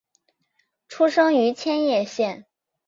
[0.87, 2.47] 出生于千叶县。